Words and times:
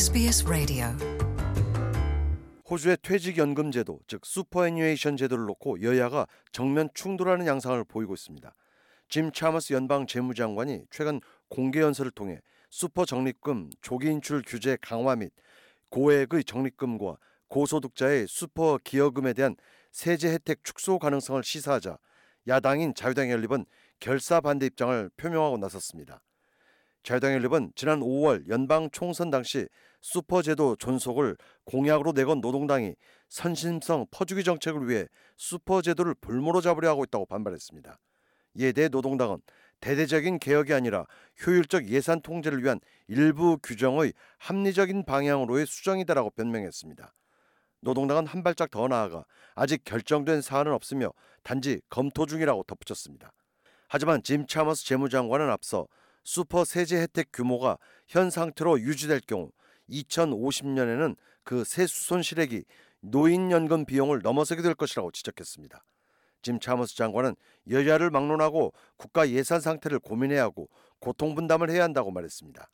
SBS 0.00 0.46
Radio. 0.46 0.86
호주의 2.70 2.96
퇴직연금 3.02 3.70
제도, 3.70 4.00
즉 4.06 4.24
superannuation 4.24 5.18
제도를 5.18 5.44
놓고 5.44 5.82
여야가 5.82 6.26
정면 6.52 6.88
충돌하는 6.94 7.46
양상을 7.46 7.84
보이고 7.84 8.14
있습니다. 8.14 8.54
짐 9.10 9.30
차머스 9.30 9.74
연방 9.74 10.06
재무장관이 10.06 10.86
최근 10.88 11.20
공개 11.50 11.82
연설을 11.82 12.12
통해 12.12 12.40
슈퍼 12.70 13.04
적립금 13.04 13.68
조기 13.82 14.08
인출 14.08 14.42
규제 14.46 14.78
강화 14.80 15.16
및 15.16 15.34
고액의 15.90 16.44
적립금과 16.44 17.18
고소득자의 17.48 18.24
슈퍼 18.26 18.78
기여금에 18.82 19.34
대한 19.34 19.54
세제 19.92 20.32
혜택 20.32 20.64
축소 20.64 20.98
가능성을 20.98 21.44
시사하자 21.44 21.98
야당인 22.48 22.94
자유당 22.94 23.30
연립은 23.30 23.66
결사 23.98 24.40
반대 24.40 24.64
입장을 24.64 25.10
표명하고 25.18 25.58
나섰습니다. 25.58 26.22
자유당 27.02 27.32
연립은 27.34 27.72
지난 27.74 28.00
5월 28.00 28.48
연방 28.48 28.90
총선 28.90 29.30
당시 29.30 29.66
슈퍼제도 30.02 30.76
존속을 30.76 31.36
공약으로 31.64 32.12
내건 32.12 32.40
노동당이 32.40 32.94
선심성 33.28 34.06
퍼주기 34.10 34.44
정책을 34.44 34.88
위해 34.88 35.06
슈퍼제도를 35.36 36.14
볼모로 36.20 36.60
잡으려 36.60 36.90
하고 36.90 37.04
있다고 37.04 37.26
반발했습니다. 37.26 37.98
이에 38.54 38.72
대해 38.72 38.88
노동당은 38.88 39.38
대대적인 39.80 40.38
개혁이 40.38 40.74
아니라 40.74 41.06
효율적 41.44 41.88
예산 41.88 42.20
통제를 42.20 42.62
위한 42.62 42.80
일부 43.08 43.58
규정의 43.62 44.12
합리적인 44.38 45.04
방향으로의 45.04 45.66
수정이다라고 45.66 46.30
변명했습니다. 46.30 47.14
노동당은 47.80 48.26
한 48.26 48.42
발짝 48.42 48.70
더 48.70 48.88
나아가 48.88 49.24
아직 49.54 49.84
결정된 49.84 50.42
사안은 50.42 50.72
없으며 50.72 51.12
단지 51.42 51.80
검토 51.88 52.26
중이라고 52.26 52.64
덧붙였습니다. 52.64 53.32
하지만 53.88 54.22
짐 54.22 54.46
차머스 54.46 54.84
재무장관은 54.84 55.48
앞서 55.48 55.88
슈퍼 56.30 56.64
세제 56.64 57.00
혜택 57.00 57.30
규모가 57.32 57.76
현 58.06 58.30
상태로 58.30 58.82
유지될 58.82 59.22
경우 59.26 59.50
2050년에는 59.88 61.16
그 61.42 61.64
세수 61.64 62.04
손실액이 62.04 62.62
노인연금 63.00 63.84
비용을 63.84 64.20
넘어서게 64.22 64.62
될 64.62 64.76
것이라고 64.76 65.10
지적했습니다. 65.10 65.84
짐 66.42 66.60
차머스 66.60 66.94
장관은 66.94 67.34
여야를 67.68 68.10
막론하고 68.10 68.72
국가 68.96 69.28
예산 69.28 69.60
상태를 69.60 69.98
고민해야 69.98 70.44
하고 70.44 70.68
고통 71.00 71.34
분담을 71.34 71.68
해야 71.68 71.82
한다고 71.82 72.12
말했습니다. 72.12 72.70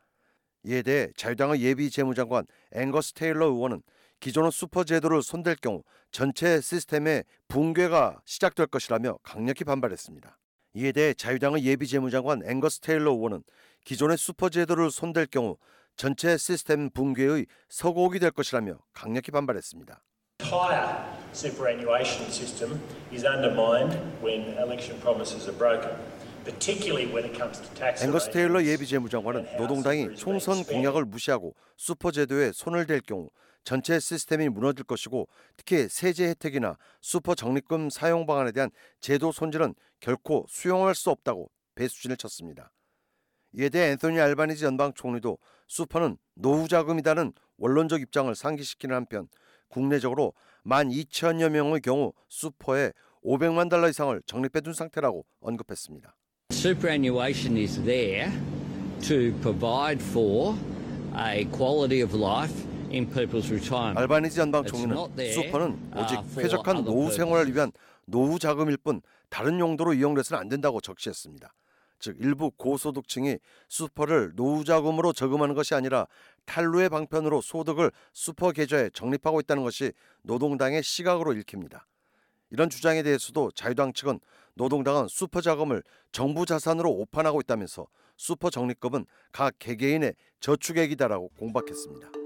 이에 0.64 0.82
대해 0.82 1.08
자유당의 1.16 1.62
예비 1.62 1.88
재무장관 1.88 2.44
앵거스 2.72 3.14
테일러 3.14 3.46
의원은 3.46 3.80
기존의 4.20 4.52
슈퍼 4.52 4.84
제도를 4.84 5.22
손댈 5.22 5.56
경우 5.56 5.82
전체 6.10 6.60
시스템의 6.60 7.24
붕괴가 7.48 8.20
시작될 8.26 8.66
것이라며 8.66 9.16
강력히 9.22 9.64
반발했습니다. 9.64 10.36
이에 10.76 10.92
대해 10.92 11.14
자유당의 11.14 11.64
예비 11.64 11.86
재무장관 11.86 12.42
앵거스 12.46 12.80
테일러 12.80 13.12
의원은 13.12 13.42
기존의 13.86 14.18
슈퍼 14.18 14.50
제도를 14.50 14.90
손댈 14.90 15.24
경우 15.24 15.56
전체 15.96 16.36
시스템 16.36 16.90
붕괴의 16.90 17.46
서곡이 17.70 18.18
될 18.18 18.30
것이라며 18.30 18.78
강력히 18.92 19.30
반발했습니다. 19.30 20.02
entire 20.38 21.02
superannuation 21.32 22.30
system 22.30 22.78
is 23.10 23.24
undermined 23.24 23.96
when 24.22 24.52
election 24.58 25.00
promises 25.00 25.48
are 25.48 25.56
broken. 25.56 25.90
particularly 26.44 27.10
when 27.10 27.24
it 27.24 27.34
comes 27.34 27.58
to 27.58 27.74
tax 27.74 28.04
앵거스 28.04 28.30
테일러 28.30 28.60
arrangements 28.60 28.70
예비 28.70 28.86
재무장관은 28.86 29.40
and 29.40 29.48
how 29.48 29.62
노동당이 29.62 30.14
총선. 30.14 30.62
공약을 30.62 31.06
무시하고 31.06 31.54
슈퍼 31.78 32.10
제도에 32.10 32.52
손을 32.52 32.84
댈 32.84 33.00
경우 33.00 33.30
전체 33.66 33.98
시스템이 33.98 34.48
무너질 34.48 34.84
것이고 34.84 35.28
특히 35.56 35.88
세제 35.88 36.28
혜택이나 36.28 36.78
슈퍼 37.00 37.34
적립금 37.34 37.90
사용 37.90 38.24
방안에 38.24 38.52
대한 38.52 38.70
제도 39.00 39.32
손질은 39.32 39.74
결코 39.98 40.46
수용할 40.48 40.94
수 40.94 41.10
없다고 41.10 41.50
배수진을 41.74 42.16
쳤습니다. 42.16 42.72
이에 43.52 43.68
대해 43.68 43.90
앤소니 43.90 44.20
알바니지 44.20 44.64
연방 44.64 44.92
총리도 44.94 45.38
슈퍼는 45.66 46.16
노후 46.34 46.68
자금이다는 46.68 47.32
원론적 47.56 48.00
입장을 48.02 48.32
상기시키는 48.34 48.94
한편 48.94 49.28
국내적으로 49.68 50.32
12,000여 50.64 51.48
명의 51.48 51.80
경우 51.80 52.12
슈퍼에 52.28 52.92
500만 53.24 53.68
달러 53.68 53.88
이상을 53.88 54.22
적립해 54.26 54.60
둔 54.60 54.74
상태라고 54.74 55.26
언급했습니다. 55.40 56.14
Superannuation 56.52 57.56
is 57.56 57.82
there 57.82 58.30
to 59.02 59.32
provide 59.40 60.00
for 60.00 60.54
a 61.18 61.44
quality 61.50 62.04
of 62.04 62.16
life. 62.16 62.65
알바니지 63.96 64.40
연방 64.40 64.64
총리는 64.64 64.96
uh, 64.96 65.76
오직 65.96 66.18
쾌적한 66.36 66.84
노후 66.84 67.10
생활을. 67.10 67.54
위한 67.54 67.72
노후 68.06 68.38
자금일 68.38 68.76
뿐 68.78 69.02
다른 69.28 69.58
용도로 69.58 69.94
이용돼서는 69.94 70.40
안 70.40 70.48
된다고 70.48 70.80
적시했습니다. 70.80 71.52
즉 71.98 72.16
일부 72.20 72.50
고소득층이 72.50 73.38
슈퍼를 73.68 74.32
노후 74.36 74.64
자금으로 74.64 75.12
저금하는 75.12 75.54
것이 75.54 75.74
아니라 75.74 76.06
탈루의 76.44 76.88
방편으로 76.90 77.40
소득을 77.40 77.90
슈퍼 78.12 78.52
계좌에 78.52 78.90
적립하고 78.90 79.40
있다는 79.40 79.62
것이 79.62 79.92
노동당의 80.22 80.82
시각으로 80.82 81.32
읽힙니다. 81.32 81.86
이런 82.50 82.70
주장에 82.70 83.02
대해서도 83.02 83.50
자유당 83.52 83.92
측은 83.92 84.20
노동당은 84.54 85.08
슈퍼 85.08 85.40
자금을 85.40 85.82
정부 86.12 86.46
자산으로 86.46 86.90
오판하고 86.90 87.40
있다면서 87.40 87.86
슈퍼 88.16 88.50
적립금은 88.50 89.04
각 89.32 89.54
개개인의 89.58 90.14
저축액이다라고 90.40 91.30
공박했습니다. 91.38 92.25